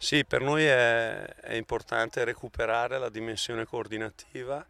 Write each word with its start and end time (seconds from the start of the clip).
Sì, 0.00 0.24
per 0.24 0.42
noi 0.42 0.64
è, 0.64 1.24
è 1.24 1.54
importante 1.54 2.22
recuperare 2.22 2.98
la 2.98 3.08
dimensione 3.08 3.64
coordinativa 3.64 4.64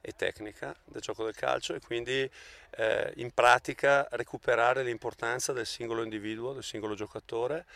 e 0.00 0.14
tecnica 0.16 0.74
del 0.84 1.02
gioco 1.02 1.24
del 1.24 1.34
calcio 1.34 1.74
e 1.74 1.80
quindi 1.80 2.28
eh, 2.70 3.12
in 3.16 3.32
pratica 3.32 4.08
recuperare 4.12 4.82
l'importanza 4.82 5.52
del 5.52 5.66
singolo 5.66 6.02
individuo, 6.02 6.54
del 6.54 6.62
singolo 6.62 6.94
giocatore, 6.94 7.66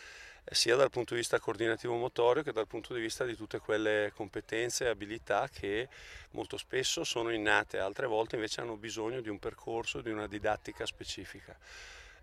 eh, 0.44 0.54
sia 0.54 0.74
dal 0.74 0.88
punto 0.88 1.12
di 1.12 1.20
vista 1.20 1.38
coordinativo 1.38 1.94
motorio 1.96 2.42
che 2.42 2.52
dal 2.52 2.66
punto 2.66 2.94
di 2.94 3.00
vista 3.00 3.24
di 3.26 3.36
tutte 3.36 3.58
quelle 3.58 4.10
competenze 4.14 4.84
e 4.84 4.88
abilità 4.88 5.50
che 5.52 5.90
molto 6.30 6.56
spesso 6.56 7.04
sono 7.04 7.30
innate, 7.30 7.78
altre 7.78 8.06
volte 8.06 8.36
invece 8.36 8.62
hanno 8.62 8.76
bisogno 8.76 9.20
di 9.20 9.28
un 9.28 9.38
percorso, 9.38 10.00
di 10.00 10.10
una 10.10 10.26
didattica 10.26 10.86
specifica. 10.86 11.54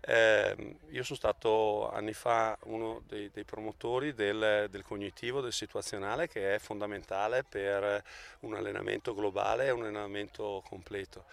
Eh, 0.06 0.76
io 0.90 1.02
sono 1.02 1.16
stato 1.16 1.90
anni 1.90 2.12
fa 2.12 2.58
uno 2.64 3.02
dei, 3.06 3.30
dei 3.32 3.44
promotori 3.44 4.12
del, 4.12 4.68
del, 4.68 4.82
cognitivo, 4.82 5.40
del 5.40 5.52
situazionale 5.52 6.28
che 6.28 6.56
è 6.56 6.58
fondamentale 6.58 7.42
per 7.42 8.04
un 8.40 8.54
allenamento 8.54 9.14
globale 9.14 9.66
e 9.66 9.70
un 9.70 9.82
allenamento 9.82 10.62
completo. 10.68 11.24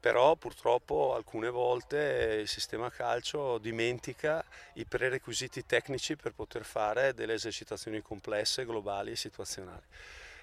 Però 0.00 0.34
purtroppo 0.36 1.14
alcune 1.14 1.50
volte 1.50 2.38
il 2.40 2.48
sistema 2.48 2.90
calcio 2.90 3.58
dimentica 3.58 4.42
i 4.74 4.86
prerequisiti 4.86 5.66
tecnici 5.66 6.16
per 6.16 6.32
poter 6.32 6.64
fare 6.64 7.12
delle 7.12 7.34
esercitazioni 7.34 8.00
complesse, 8.00 8.64
globali 8.64 9.10
e 9.10 9.16
situazionali. 9.16 9.84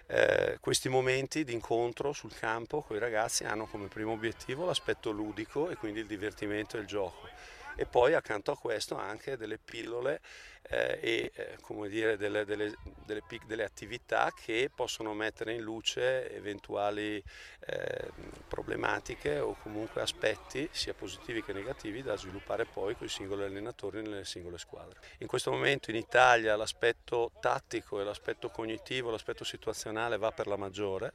Eh, 0.06 0.58
questi 0.60 0.90
momenti 0.90 1.44
di 1.44 1.54
incontro 1.54 2.12
sul 2.14 2.36
campo 2.36 2.82
con 2.82 2.98
i 2.98 3.00
ragazzi 3.00 3.46
hanno 3.46 3.66
come 3.66 3.88
primo 3.88 4.12
obiettivo 4.12 4.66
l'aspetto 4.66 5.12
ludico 5.12 5.70
e 5.70 5.76
quindi 5.76 6.02
il 6.02 6.08
divertimento 6.08 6.78
e 6.78 6.82
il 6.82 6.86
gioco 6.86 7.28
e 7.76 7.86
poi 7.86 8.14
accanto 8.14 8.52
a 8.52 8.58
questo 8.58 8.96
anche 8.96 9.38
delle 9.38 9.58
pillole 9.58 10.22
eh, 10.70 11.00
e 11.02 11.32
eh, 11.36 11.58
come 11.62 11.90
dire, 11.90 12.18
delle, 12.18 12.46
delle, 12.46 12.74
delle, 13.06 13.22
delle, 13.46 13.64
attività 13.64 14.32
che 14.34 14.72
possono 14.74 15.14
mettere 15.14 15.54
in 15.54 15.62
luce 15.62 16.34
eventuali 16.34 17.22
eh, 17.66 18.12
problematiche 18.48 19.40
o 19.40 19.56
comunque 19.62 20.02
aspetti 20.02 20.68
sia 20.72 20.94
positivi 20.94 21.44
che 21.44 21.54
negativi 21.54 22.02
da 22.02 22.16
sviluppare 22.16 22.66
poi 22.66 22.96
con 22.96 23.08
i 23.08 23.10
singoli 23.10 23.44
allenatori 23.44 24.02
nelle 24.02 24.26
singole 24.26 24.58
squadre. 24.58 25.00
In 25.20 25.28
questo 25.28 25.52
momento 25.52 25.90
in 25.90 25.98
Italia 25.98 26.56
l'aspetto 26.56 27.32
tattico 27.42 28.00
e 28.00 28.04
l'aspetto 28.04 28.50
cognitivo, 28.50 29.12
l'aspetto 29.12 29.44
situazionale 29.44 30.18
va 30.18 30.32
per 30.32 30.48
la 30.48 30.56
maggiore 30.56 31.14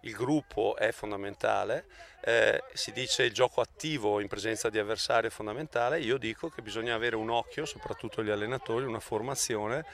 il 0.00 0.12
gruppo 0.12 0.76
è 0.76 0.92
fondamentale, 0.92 1.86
eh, 2.20 2.62
si 2.72 2.92
dice 2.92 3.24
il 3.24 3.32
gioco 3.32 3.60
attivo 3.60 4.20
in 4.20 4.28
presenza 4.28 4.70
di 4.70 4.78
avversari 4.78 5.28
è 5.28 5.30
fondamentale, 5.30 6.00
io 6.00 6.18
dico 6.18 6.48
che 6.48 6.62
bisogna 6.62 6.94
avere 6.94 7.16
un 7.16 7.30
occhio, 7.30 7.64
soprattutto 7.64 8.22
gli 8.22 8.30
allenatori, 8.30 8.84
una 8.84 9.00
formazione 9.00 9.84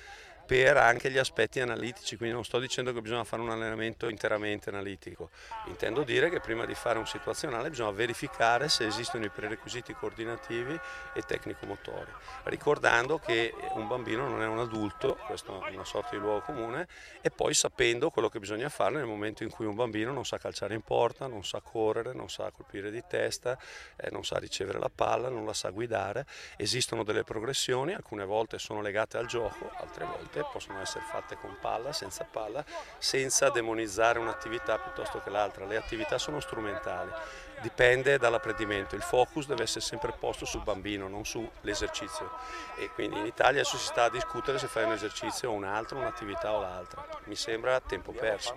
per 0.47 0.77
anche 0.77 1.11
gli 1.11 1.19
aspetti 1.19 1.61
analitici, 1.61 2.17
quindi 2.17 2.35
non 2.35 2.45
sto 2.45 2.61
dicendo 2.61 2.93
che 2.93 3.01
bisogna 3.01 3.25
fare 3.25 3.43
un 3.43 3.51
allenamento 3.51 4.09
interamente 4.09 4.71
analitico, 4.71 5.31
intendo 5.67 6.05
dire 6.05 6.31
che 6.31 6.39
prima 6.39 6.65
di 6.65 6.75
fare 6.75 6.99
un 6.99 7.07
situazionale 7.07 7.69
bisogna 7.69 7.91
verificare 7.91 8.69
se 8.69 8.87
esistono 8.87 9.25
i 9.25 9.29
prerequisiti 9.29 9.93
coordinativi 9.93 10.79
e 11.15 11.23
tecnico-motori, 11.23 12.11
ricordando 12.45 13.19
che 13.19 13.53
un 13.75 13.89
bambino 13.89 14.29
non 14.29 14.41
è 14.41 14.47
un 14.47 14.61
adulto, 14.61 15.19
questo 15.27 15.65
è 15.65 15.75
una 15.75 15.85
sorta 15.85 16.11
di 16.11 16.19
luogo 16.19 16.43
comune, 16.43 16.87
e 17.21 17.31
poi 17.31 17.53
sapendo 17.53 18.11
quello 18.11 18.29
che 18.29 18.39
bisogna 18.39 18.69
fare 18.69 18.95
nel 18.95 19.07
momento 19.07 19.43
in 19.43 19.51
cui 19.51 19.67
un 19.67 19.75
bambino 19.75 20.13
non 20.13 20.25
sa 20.25 20.39
calciare 20.39 20.75
in 20.75 20.83
porta, 20.83 21.27
non 21.27 21.45
sa 21.45 21.61
correre, 21.61 22.13
non 22.13 22.31
sa 22.31 22.53
colpire 22.53 22.93
di 22.93 23.03
testa, 23.09 23.59
eh, 23.97 24.11
non 24.11 24.25
sa 24.25 24.39
ricevere 24.39 24.79
la 24.79 24.91
palla, 24.95 25.29
non 25.29 25.45
la 25.45 25.55
sa 25.55 25.71
guidare, 25.71 26.25
esistono 26.57 27.03
delle 27.03 27.25
progressioni, 27.25 27.95
alcune 27.95 28.25
volte 28.25 28.59
sono 28.59 28.81
legate 28.81 29.19
al 29.19 29.27
gioco, 29.27 29.71
altre 29.77 30.05
volte 30.05 30.36
fatte, 30.37 30.47
possono 30.53 30.81
essere 30.81 31.05
fatte 31.05 31.37
con 31.37 31.57
palla, 31.61 31.93
senza 31.93 32.25
palla, 32.25 32.65
senza 32.99 33.49
demonizzare 33.51 34.19
un'attività 34.19 34.79
piuttosto 34.79 35.21
che 35.21 35.31
l'altra. 35.31 35.65
Le 35.65 35.77
attività 35.77 36.19
sono 36.19 36.41
strumentali, 36.41 37.11
dipende 37.61 38.19
dall'apprendimento, 38.19 38.95
il 38.95 39.03
focus 39.03 39.47
deve 39.47 39.63
essere 39.63 39.81
sempre 39.81 40.13
posto 40.13 40.45
sul 40.45 40.63
bambino, 40.63 41.09
non 41.09 41.25
sull'esercizio. 41.25 42.31
E 42.77 42.91
quindi 42.91 43.19
in 43.19 43.27
Italia 43.27 43.61
adesso 43.61 43.77
si 43.77 43.87
sta 43.87 44.05
a 44.05 44.11
discutere 44.11 44.59
se 44.59 44.67
fai 44.67 44.85
un 44.85 44.93
esercizio 44.93 45.51
o 45.51 45.55
un 45.55 45.65
altro, 45.65 45.99
un'attività 45.99 46.53
o 46.53 46.61
l'altra. 46.61 47.07
Mi 47.25 47.37
sembra 47.37 47.81
tempo 47.81 48.13
perso. 48.13 48.55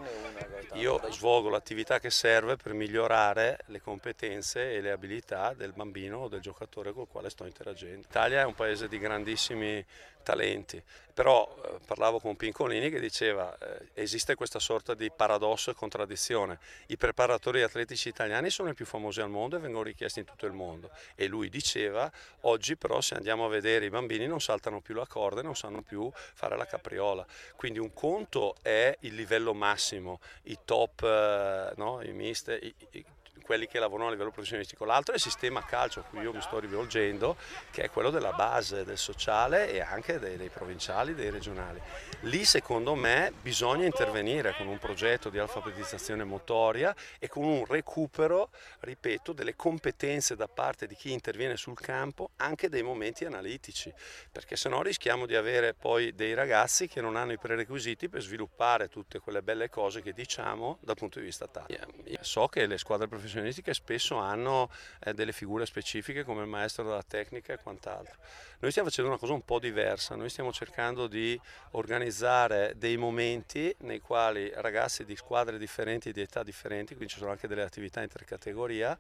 Io 0.74 1.02
svolgo 1.12 1.50
l'attività 1.50 2.00
che 2.00 2.10
serve 2.10 2.56
per 2.56 2.74
migliorare 2.74 3.60
le 3.68 3.82
competenze 3.82 4.74
e 4.74 4.82
le 4.82 4.92
abilità 4.92 5.54
del 5.54 5.74
bambino 5.74 6.20
o 6.20 6.28
del 6.28 6.42
giocatore 6.42 6.92
col 6.92 7.08
quale 7.08 7.30
sto 7.30 7.46
interagendo. 7.46 8.02
L'Italia 8.02 8.42
è 8.42 8.46
un 8.46 8.56
paese 8.56 8.88
di 8.88 9.00
grandissimi 9.00 9.86
talenti, 10.24 10.82
però 11.14 11.56
eh, 11.66 11.80
parlavo 11.86 12.20
con 12.20 12.36
Pincolini 12.36 12.90
che 12.90 13.00
diceva 13.00 13.58
eh, 13.58 13.90
esiste 13.94 14.36
questa 14.36 14.60
sorta 14.60 14.94
di 14.94 15.12
paradosso 15.12 15.72
e 15.72 15.74
contraddizione, 15.74 16.60
i 16.88 16.98
preparatori 16.98 17.64
atletici 17.64 18.10
italiani 18.10 18.50
sono 18.50 18.70
i 18.70 18.74
più 18.74 18.86
famosi 18.90 19.22
al 19.22 19.30
mondo 19.30 19.56
e 19.56 19.60
vengono 19.60 19.84
richiesti 19.84 20.20
in 20.20 20.26
tutto 20.26 20.46
il 20.46 20.52
mondo. 20.52 20.90
E 21.16 21.28
lui 21.28 21.50
diceva 21.50 22.12
oggi 22.42 22.76
però 22.76 23.00
se 23.00 23.16
andiamo 23.16 23.46
a 23.46 23.50
vedere 23.50 23.86
i 23.86 23.90
bambini 23.90 24.28
non 24.28 24.42
saltano 24.42 24.82
più 24.82 24.96
la 24.96 25.06
corda 25.08 25.40
e 25.40 25.44
non 25.44 25.56
sanno 25.56 25.82
più 25.82 26.10
fare 26.14 26.58
la 26.58 26.66
capriola, 26.66 27.26
quindi 27.56 27.80
un 27.80 27.94
conto 27.94 28.56
è 28.62 28.98
il 29.02 29.16
livello 29.16 29.54
massimo, 29.54 30.20
i 30.44 30.58
top, 30.66 31.04
eh, 31.04 31.74
no, 31.78 32.02
i 32.02 32.12
mister, 32.12 32.62
i, 32.62 32.74
i, 32.92 33.06
quelli 33.42 33.68
che 33.68 33.80
lavorano 33.80 34.10
a 34.10 34.12
livello 34.12 34.32
professionistico, 34.32 34.86
l'altro 34.86 35.14
è 35.14 35.16
il 35.16 35.22
sistema 35.22 35.64
calcio 35.64 36.02
a 36.02 36.04
cui 36.04 36.22
io 36.22 36.34
mi 36.34 36.42
sto 36.42 36.60
rivolgendo, 36.60 37.38
che 37.72 37.84
è 37.84 37.90
quello 37.90 38.10
della 38.10 38.34
base, 38.34 38.84
del 38.84 38.98
sociale 38.98 39.72
e 39.72 39.82
anche 39.82 40.20
dei, 40.20 40.38
dei 40.38 40.50
provinciali, 40.50 41.16
dei 41.16 41.30
regionali. 41.30 41.82
Lì 42.22 42.44
secondo 42.44 42.96
me 42.96 43.32
bisogna 43.42 43.86
intervenire 43.86 44.54
con 44.56 44.68
un 44.68 44.78
progetto 44.78 45.30
di 45.30 45.40
alfabetizzazione 45.40 46.24
motoria 46.24 46.94
e 47.18 47.28
con 47.28 47.44
un 47.44 47.66
recupero, 47.66 48.50
ripeto, 48.82 49.32
delle 49.32 49.56
competenze 49.56 50.36
da 50.36 50.48
parte 50.48 50.86
di 50.86 50.96
chi 50.96 51.12
interviene 51.12 51.56
sul 51.56 51.80
campo, 51.80 52.32
anche 52.38 52.70
dei 52.70 52.84
momenti 52.84 53.26
analitici, 53.26 53.94
perché 54.32 54.56
se 54.56 54.70
no 54.70 54.82
rischiamo 54.82 55.26
di 55.26 55.36
avere 55.36 55.74
poi 55.74 56.14
dei 56.14 56.34
ragazzi 56.34 56.88
che 56.88 57.02
non 57.02 57.16
hanno 57.16 57.32
i 57.32 57.38
prerequisiti 57.38 58.10
per 58.10 58.22
sviluppare 58.22 58.90
tutte 58.90 59.20
quelle 59.20 59.42
belle 59.42 59.70
cose 59.70 60.02
che 60.02 60.14
diciamo 60.14 60.78
dal 60.82 60.96
punto 60.96 61.20
di 61.20 61.26
vista 61.26 61.48
tattico. 61.48 61.86
So 62.22 62.48
che 62.48 62.66
le 62.66 62.78
squadre 62.78 63.08
professionali 63.08 63.28
professionistiche 63.30 63.74
spesso 63.74 64.16
hanno 64.16 64.70
eh, 65.04 65.14
delle 65.14 65.32
figure 65.32 65.66
specifiche 65.66 66.24
come 66.24 66.42
il 66.42 66.48
maestro 66.48 66.84
della 66.84 67.04
tecnica 67.04 67.54
e 67.54 67.58
quant'altro. 67.58 68.16
Noi 68.60 68.72
stiamo 68.72 68.90
facendo 68.90 69.12
una 69.12 69.20
cosa 69.20 69.34
un 69.34 69.46
po' 69.46 69.60
diversa, 69.60 70.16
noi 70.16 70.30
stiamo 70.30 70.52
cercando 70.52 71.08
di 71.08 71.40
organizzare 71.72 72.74
dei 72.76 72.98
momenti 72.98 73.74
nei 73.80 74.00
quali 74.00 74.52
ragazzi 74.56 75.06
di 75.06 75.16
squadre 75.16 75.58
differenti, 75.58 76.12
di 76.12 76.22
età 76.22 76.44
differenti, 76.44 76.96
quindi 76.96 77.14
ci 77.14 77.20
sono 77.20 77.32
anche 77.32 77.48
delle 77.48 77.62
attività 77.62 78.02
intercategoria, 78.02 78.98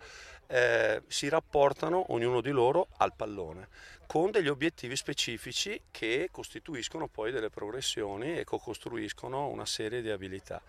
eh, 0.48 1.02
si 1.08 1.28
rapportano 1.28 2.14
ognuno 2.14 2.40
di 2.40 2.52
loro 2.52 2.88
al 2.98 3.14
pallone 3.16 3.68
con 4.10 4.32
degli 4.32 4.48
obiettivi 4.48 4.96
specifici 4.96 5.80
che 5.92 6.30
costituiscono 6.32 7.08
poi 7.08 7.32
delle 7.32 7.52
progressioni 7.52 8.40
e 8.40 8.44
co-costruiscono 8.44 9.50
una 9.50 9.68
serie 9.68 10.02
di 10.02 10.10
abilità. 10.10 10.64